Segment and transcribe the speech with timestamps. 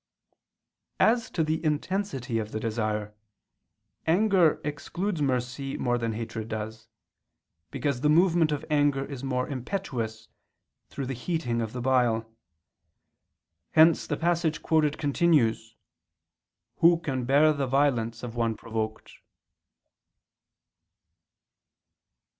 [0.99, 3.13] As to the intensity of the desire,
[4.07, 6.87] anger excludes mercy more than hatred does;
[7.69, 10.27] because the movement of anger is more impetuous,
[10.89, 12.27] through the heating of the bile.
[13.73, 15.75] Hence the passage quoted continues:
[16.77, 19.17] "Who can bear the violence of one provoked?"